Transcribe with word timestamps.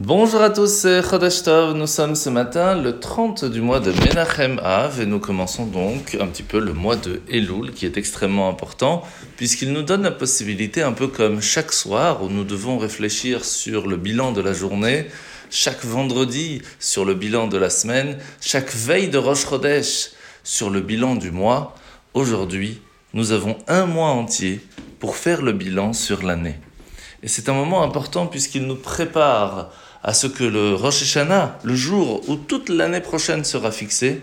Bonjour 0.00 0.40
à 0.42 0.50
tous, 0.50 0.68
c'est 0.68 1.02
Chodesh 1.02 1.42
Tov. 1.42 1.74
Nous 1.74 1.88
sommes 1.88 2.14
ce 2.14 2.30
matin 2.30 2.80
le 2.80 3.00
30 3.00 3.44
du 3.44 3.60
mois 3.60 3.80
de 3.80 3.90
Menachem 3.90 4.60
Av 4.62 5.00
et 5.00 5.06
nous 5.06 5.18
commençons 5.18 5.66
donc 5.66 6.16
un 6.20 6.28
petit 6.28 6.44
peu 6.44 6.60
le 6.60 6.72
mois 6.72 6.94
de 6.94 7.20
Elul 7.28 7.72
qui 7.72 7.84
est 7.84 7.96
extrêmement 7.96 8.48
important 8.48 9.02
puisqu'il 9.36 9.72
nous 9.72 9.82
donne 9.82 10.04
la 10.04 10.12
possibilité, 10.12 10.82
un 10.82 10.92
peu 10.92 11.08
comme 11.08 11.42
chaque 11.42 11.72
soir 11.72 12.22
où 12.22 12.28
nous 12.28 12.44
devons 12.44 12.78
réfléchir 12.78 13.44
sur 13.44 13.88
le 13.88 13.96
bilan 13.96 14.30
de 14.30 14.40
la 14.40 14.52
journée, 14.52 15.06
chaque 15.50 15.84
vendredi 15.84 16.62
sur 16.78 17.04
le 17.04 17.14
bilan 17.14 17.48
de 17.48 17.58
la 17.58 17.68
semaine, 17.68 18.18
chaque 18.40 18.72
veille 18.72 19.08
de 19.08 19.18
Rosh 19.18 19.46
Chodesh 19.48 20.10
sur 20.44 20.70
le 20.70 20.80
bilan 20.80 21.16
du 21.16 21.32
mois. 21.32 21.74
Aujourd'hui, 22.14 22.80
nous 23.14 23.32
avons 23.32 23.58
un 23.66 23.86
mois 23.86 24.10
entier 24.10 24.60
pour 25.00 25.16
faire 25.16 25.42
le 25.42 25.50
bilan 25.50 25.92
sur 25.92 26.22
l'année. 26.22 26.60
Et 27.22 27.28
c'est 27.28 27.48
un 27.48 27.54
moment 27.54 27.82
important 27.82 28.26
puisqu'il 28.26 28.66
nous 28.66 28.76
prépare 28.76 29.70
à 30.02 30.14
ce 30.14 30.26
que 30.26 30.44
le 30.44 30.74
Rosh 30.74 31.02
Hashanah, 31.02 31.58
le 31.64 31.74
jour 31.74 32.22
où 32.28 32.36
toute 32.36 32.68
l'année 32.68 33.00
prochaine 33.00 33.44
sera 33.44 33.72
fixée, 33.72 34.20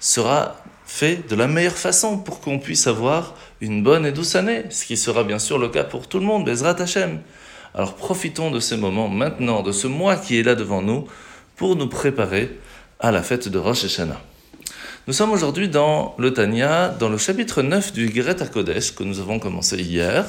sera 0.00 0.56
fait 0.84 1.28
de 1.28 1.36
la 1.36 1.46
meilleure 1.46 1.78
façon 1.78 2.18
pour 2.18 2.40
qu'on 2.40 2.58
puisse 2.58 2.86
avoir 2.86 3.34
une 3.60 3.82
bonne 3.82 4.04
et 4.04 4.12
douce 4.12 4.34
année, 4.34 4.64
ce 4.70 4.84
qui 4.84 4.96
sera 4.96 5.22
bien 5.22 5.38
sûr 5.38 5.58
le 5.58 5.68
cas 5.68 5.84
pour 5.84 6.08
tout 6.08 6.18
le 6.18 6.26
monde, 6.26 6.44
Bezrat 6.44 6.80
Hashem. 6.80 7.20
Alors 7.74 7.94
profitons 7.94 8.50
de 8.50 8.60
ces 8.60 8.76
moments 8.76 9.08
maintenant, 9.08 9.62
de 9.62 9.72
ce 9.72 9.86
mois 9.86 10.16
qui 10.16 10.38
est 10.38 10.42
là 10.42 10.54
devant 10.54 10.82
nous, 10.82 11.06
pour 11.56 11.76
nous 11.76 11.88
préparer 11.88 12.58
à 12.98 13.12
la 13.12 13.22
fête 13.22 13.48
de 13.48 13.58
Rosh 13.58 13.84
Hashanah. 13.84 14.20
Nous 15.08 15.14
sommes 15.14 15.32
aujourd'hui 15.32 15.68
dans 15.68 16.14
le 16.16 16.32
Tanya, 16.32 16.88
dans 16.88 17.08
le 17.08 17.18
chapitre 17.18 17.62
9 17.62 17.92
du 17.92 18.14
Geret 18.14 18.36
Kodesh 18.52 18.94
que 18.94 19.02
nous 19.02 19.18
avons 19.18 19.40
commencé 19.40 19.76
hier, 19.82 20.24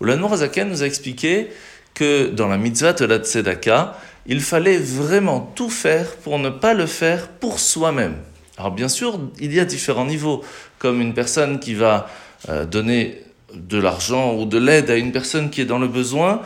où 0.00 0.06
la 0.06 0.16
Nourazaken 0.16 0.70
nous 0.70 0.82
a 0.82 0.86
expliqué 0.86 1.50
que 1.92 2.30
dans 2.30 2.48
la 2.48 2.56
mitzvah 2.56 2.94
de 2.94 3.04
la 3.04 3.18
Tzedaka, 3.18 3.98
il 4.24 4.40
fallait 4.40 4.78
vraiment 4.78 5.52
tout 5.54 5.68
faire 5.68 6.16
pour 6.16 6.38
ne 6.38 6.48
pas 6.48 6.72
le 6.72 6.86
faire 6.86 7.28
pour 7.28 7.58
soi-même. 7.58 8.14
Alors 8.56 8.72
bien 8.72 8.88
sûr, 8.88 9.20
il 9.40 9.52
y 9.52 9.60
a 9.60 9.66
différents 9.66 10.06
niveaux, 10.06 10.42
comme 10.78 11.02
une 11.02 11.12
personne 11.12 11.60
qui 11.60 11.74
va 11.74 12.08
euh, 12.48 12.64
donner 12.64 13.22
de 13.52 13.76
l'argent 13.76 14.34
ou 14.36 14.46
de 14.46 14.56
l'aide 14.56 14.90
à 14.90 14.96
une 14.96 15.12
personne 15.12 15.50
qui 15.50 15.60
est 15.60 15.66
dans 15.66 15.78
le 15.78 15.88
besoin 15.88 16.40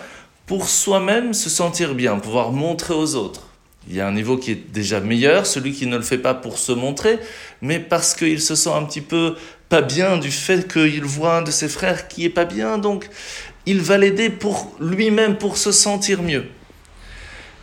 pour 0.46 0.68
soi-même 0.68 1.32
se 1.32 1.48
sentir 1.48 1.94
bien, 1.94 2.18
pouvoir 2.18 2.50
montrer 2.50 2.94
aux 2.94 3.14
autres. 3.14 3.47
Il 3.88 3.96
y 3.96 4.00
a 4.00 4.06
un 4.06 4.12
niveau 4.12 4.36
qui 4.36 4.52
est 4.52 4.70
déjà 4.72 5.00
meilleur, 5.00 5.46
celui 5.46 5.72
qui 5.72 5.86
ne 5.86 5.96
le 5.96 6.02
fait 6.02 6.18
pas 6.18 6.34
pour 6.34 6.58
se 6.58 6.72
montrer, 6.72 7.18
mais 7.62 7.80
parce 7.80 8.14
qu'il 8.14 8.40
se 8.40 8.54
sent 8.54 8.70
un 8.70 8.84
petit 8.84 9.00
peu 9.00 9.34
pas 9.70 9.80
bien 9.80 10.18
du 10.18 10.30
fait 10.30 10.70
qu'il 10.70 11.04
voit 11.04 11.36
un 11.36 11.42
de 11.42 11.50
ses 11.50 11.68
frères 11.68 12.06
qui 12.06 12.24
est 12.24 12.30
pas 12.30 12.44
bien, 12.44 12.76
donc 12.76 13.08
il 13.64 13.80
va 13.80 13.96
l'aider 13.96 14.28
pour 14.28 14.76
lui-même, 14.78 15.36
pour 15.36 15.56
se 15.56 15.72
sentir 15.72 16.22
mieux. 16.22 16.46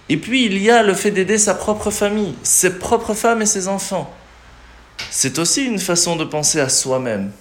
Et 0.09 0.17
puis 0.17 0.45
il 0.45 0.57
y 0.57 0.69
a 0.69 0.83
le 0.83 0.93
fait 0.93 1.11
d'aider 1.11 1.37
sa 1.37 1.53
propre 1.53 1.91
famille, 1.91 2.33
ses 2.43 2.77
propres 2.77 3.13
femmes 3.13 3.41
et 3.41 3.47
ses 3.47 3.67
enfants. 3.67 4.11
C'est 5.11 5.39
aussi 5.39 5.63
une 5.65 5.79
façon 5.79 6.15
de 6.15 6.23
penser 6.23 6.59
à 6.59 6.69
soi-même. 6.69 7.31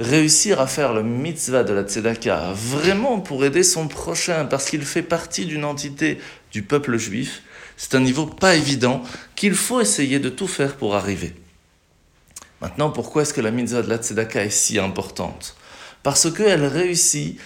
Réussir 0.00 0.60
à 0.60 0.68
faire 0.68 0.92
le 0.92 1.02
mitzvah 1.02 1.64
de 1.64 1.72
la 1.72 1.82
tzedaka, 1.82 2.52
vraiment 2.54 3.18
pour 3.18 3.44
aider 3.44 3.64
son 3.64 3.88
prochain, 3.88 4.44
parce 4.44 4.70
qu'il 4.70 4.82
fait 4.82 5.02
partie 5.02 5.44
d'une 5.44 5.64
entité 5.64 6.20
du 6.52 6.62
peuple 6.62 6.96
juif, 6.96 7.42
c'est 7.76 7.94
un 7.94 8.00
niveau 8.00 8.26
pas 8.26 8.56
évident 8.56 9.02
qu'il 9.36 9.54
faut 9.54 9.80
essayer 9.80 10.18
de 10.18 10.28
tout 10.28 10.48
faire 10.48 10.76
pour 10.76 10.96
arriver. 10.96 11.34
Maintenant, 12.60 12.90
pourquoi 12.90 13.22
est-ce 13.22 13.32
que 13.32 13.40
la 13.40 13.52
mitzvah 13.52 13.82
de 13.82 13.88
la 13.88 13.98
tzedaka 13.98 14.44
est 14.44 14.50
si 14.50 14.78
importante? 14.78 15.56
Parce 16.02 16.30
qu'elle 16.30 16.64
réussit 16.64 17.38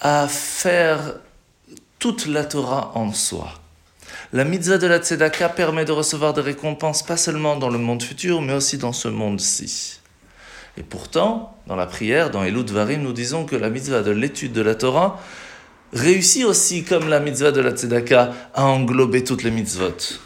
à 0.00 0.28
faire 0.28 1.14
toute 1.98 2.26
la 2.26 2.44
Torah 2.44 2.92
en 2.94 3.12
soi. 3.12 3.52
La 4.32 4.44
mitzvah 4.44 4.76
de 4.76 4.86
la 4.86 4.98
tzedaka 4.98 5.48
permet 5.48 5.86
de 5.86 5.92
recevoir 5.92 6.34
des 6.34 6.42
récompenses 6.42 7.02
pas 7.02 7.16
seulement 7.16 7.56
dans 7.56 7.70
le 7.70 7.78
monde 7.78 8.02
futur, 8.02 8.42
mais 8.42 8.52
aussi 8.52 8.76
dans 8.76 8.92
ce 8.92 9.08
monde-ci. 9.08 10.00
Et 10.76 10.82
pourtant, 10.82 11.56
dans 11.66 11.76
la 11.76 11.86
prière, 11.86 12.30
dans 12.30 12.44
Elud 12.44 12.70
Varim, 12.70 13.02
nous 13.02 13.14
disons 13.14 13.46
que 13.46 13.56
la 13.56 13.70
mitzvah 13.70 14.02
de 14.02 14.10
l'étude 14.10 14.52
de 14.52 14.60
la 14.60 14.74
Torah 14.74 15.18
réussit 15.92 16.44
aussi, 16.44 16.84
comme 16.84 17.08
la 17.08 17.20
mitzvah 17.20 17.52
de 17.52 17.60
la 17.60 17.70
tzedaka, 17.70 18.34
à 18.54 18.64
englober 18.64 19.24
toutes 19.24 19.42
les 19.42 19.50
mitzvot. 19.50 20.18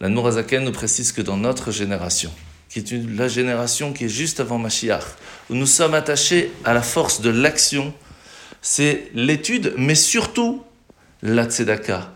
La 0.00 0.08
Nourazaken 0.08 0.64
nous 0.64 0.72
précise 0.72 1.12
que 1.12 1.22
dans 1.22 1.36
notre 1.36 1.70
génération, 1.70 2.32
qui 2.68 2.80
est 2.80 2.92
la 3.16 3.28
génération 3.28 3.92
qui 3.92 4.06
est 4.06 4.08
juste 4.08 4.40
avant 4.40 4.58
Mashiach, 4.58 5.04
où 5.50 5.54
nous 5.54 5.66
sommes 5.66 5.94
attachés 5.94 6.50
à 6.64 6.74
la 6.74 6.82
force 6.82 7.20
de 7.20 7.30
l'action, 7.30 7.92
c'est 8.60 9.10
l'étude, 9.14 9.74
mais 9.76 9.94
surtout 9.94 10.62
la 11.22 11.44
tzedaka, 11.44 12.12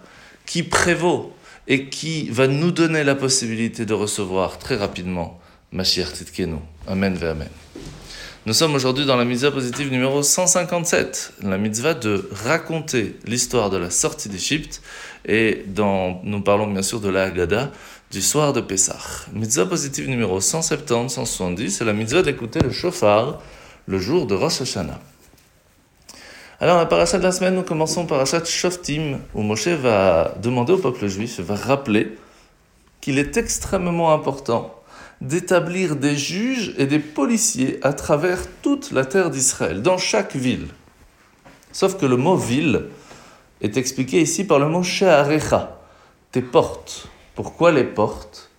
qui 0.47 0.63
prévaut 0.63 1.33
et 1.69 1.89
qui 1.89 2.29
va 2.31 2.47
nous 2.47 2.71
donner 2.71 3.05
la 3.05 3.15
possibilité 3.15 3.85
de 3.85 3.95
recevoir 3.95 4.59
très 4.59 4.77
rapidement 4.77 5.41
Mashiach 5.73 6.15
Tzidkenu. 6.15 6.59
Amen 6.87 7.15
ve 7.17 7.25
Amen. 7.25 7.49
Nous 8.47 8.53
sommes 8.53 8.77
aujourd'hui 8.77 9.05
dans 9.07 9.17
la 9.17 9.25
mitzvah 9.25 9.51
positive 9.51 9.91
numéro 9.91 10.23
157, 10.23 11.33
la 11.43 11.59
mitzvah 11.59 11.95
de 11.95 12.31
raconter 12.45 13.17
l'histoire 13.25 13.71
de 13.71 13.77
la 13.77 13.91
sortie 13.91 14.29
d'Égypte 14.29 14.83
et 15.27 15.65
nous 15.77 16.41
parlons 16.43 16.69
bien 16.69 16.83
sûr 16.83 17.01
de 17.01 17.09
la 17.09 17.25
Haggadah 17.25 17.73
du 18.13 18.23
soir 18.23 18.53
de 18.53 18.61
Pessah. 18.61 19.01
Mitzvah 19.33 19.67
positive 19.67 20.09
numéro 20.09 20.41
170, 20.41 21.13
170, 21.13 21.71
c'est 21.73 21.85
la 21.85 21.93
mitzvah 21.93 22.23
d'écouter 22.23 22.61
le 22.61 22.71
shofar 22.71 23.43
le 23.87 23.99
jour 23.99 24.29
de 24.29 24.37
Rosh 24.37 24.61
Hashanah. 24.61 25.01
Alors, 26.61 26.79
la 26.79 26.87
paracha 26.87 27.19
de 27.19 27.25
la 27.25 27.33
semaine, 27.33 27.57
nous 27.57 27.65
commençons 27.65 28.07
par 28.07 28.19
parachat 28.19 28.45
Shoftim, 28.45 29.19
où 29.35 29.43
Moshe 29.43 29.67
va 29.67 30.37
demander 30.41 30.73
au 30.73 30.79
peuple 30.79 31.09
juif, 31.09 31.41
va 31.41 31.57
rappeler 31.57 32.17
qu'il 33.01 33.19
est 33.19 33.37
extrêmement 33.37 34.15
important 34.15 34.73
d'établir 35.21 35.97
des 35.97 36.17
juges 36.17 36.75
et 36.79 36.87
des 36.87 36.99
policiers 36.99 37.79
à 37.83 37.93
travers 37.93 38.41
toute 38.63 38.91
la 38.93 39.05
terre 39.05 39.31
d'Israël, 39.31 39.83
dans 39.83 39.99
chaque 39.99 40.37
ville. 40.37 40.69
Sauf 41.73 41.97
que 41.97 42.07
le 42.07 42.17
mot 42.17 42.37
ville 42.37 42.85
est 43.61 43.77
expliqué 43.77 44.21
ici 44.21 44.45
par 44.45 44.59
le 44.59 44.69
mot 44.69 44.83
She'arecha, 44.83 45.81
tes 46.33 46.43
portes. 46.43 47.09
Pourquoi 47.35 47.73
les 47.73 47.85
portes? 47.85 48.51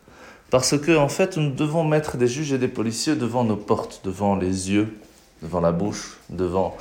Parce 0.50 0.78
que, 0.78 0.95
en 0.95 1.09
fait, 1.09 1.38
nous 1.38 1.51
devons 1.51 1.84
mettre 1.84 2.18
des 2.18 2.28
juges 2.28 2.53
et 2.53 2.57
des 2.57 2.68
policiers 2.68 3.16
devant 3.16 3.44
nos 3.44 3.57
portes, 3.57 4.01
devant 4.03 4.35
les 4.35 4.72
yeux, 4.72 4.97
devant 5.41 5.59
la 5.59 5.72
bouche, 5.72 6.18
devant 6.29 6.78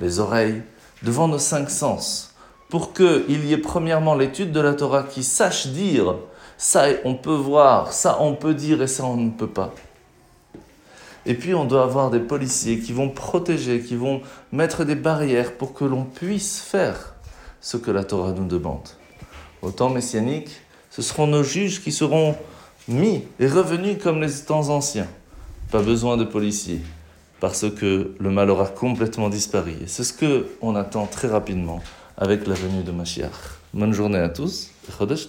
les 0.00 0.20
oreilles, 0.20 0.62
devant 1.02 1.28
nos 1.28 1.38
cinq 1.38 1.70
sens, 1.70 2.34
pour 2.68 2.92
qu'il 2.92 3.44
y 3.44 3.52
ait 3.52 3.58
premièrement 3.58 4.14
l'étude 4.14 4.52
de 4.52 4.60
la 4.60 4.74
Torah 4.74 5.04
qui 5.04 5.22
sache 5.22 5.68
dire 5.68 6.16
ça 6.58 6.86
on 7.04 7.14
peut 7.14 7.34
voir, 7.34 7.92
ça 7.92 8.18
on 8.20 8.34
peut 8.34 8.54
dire 8.54 8.82
et 8.82 8.86
ça 8.86 9.04
on 9.04 9.16
ne 9.16 9.30
peut 9.30 9.46
pas. 9.46 9.72
Et 11.26 11.34
puis 11.34 11.54
on 11.54 11.64
doit 11.64 11.82
avoir 11.82 12.10
des 12.10 12.20
policiers 12.20 12.78
qui 12.78 12.92
vont 12.92 13.08
protéger, 13.08 13.80
qui 13.80 13.96
vont 13.96 14.22
mettre 14.52 14.84
des 14.84 14.94
barrières 14.94 15.52
pour 15.54 15.74
que 15.74 15.84
l'on 15.84 16.04
puisse 16.04 16.60
faire 16.60 17.14
ce 17.60 17.76
que 17.76 17.90
la 17.90 18.04
Torah 18.04 18.32
nous 18.32 18.46
demande. 18.46 18.88
Au 19.62 19.70
temps 19.70 19.90
messianique, 19.90 20.50
ce 20.90 21.02
seront 21.02 21.26
nos 21.26 21.42
juges 21.42 21.82
qui 21.82 21.90
seront 21.90 22.36
mis 22.86 23.24
et 23.40 23.48
revenus 23.48 23.98
comme 24.00 24.20
les 24.22 24.32
temps 24.46 24.68
anciens. 24.68 25.08
Pas 25.72 25.82
besoin 25.82 26.16
de 26.16 26.22
policiers, 26.22 26.80
parce 27.40 27.68
que 27.70 28.14
le 28.18 28.30
mal 28.30 28.48
aura 28.50 28.66
complètement 28.66 29.28
disparu. 29.28 29.72
Et 29.82 29.88
c'est 29.88 30.04
ce 30.04 30.12
que 30.12 30.46
on 30.60 30.76
attend 30.76 31.06
très 31.06 31.26
rapidement 31.26 31.82
avec 32.16 32.46
la 32.46 32.54
venue 32.54 32.82
de 32.82 32.92
Mashiach. 32.92 33.30
Bonne 33.74 33.92
journée 33.92 34.18
à 34.18 34.28
tous, 34.28 34.70
Chodesh. 34.96 35.26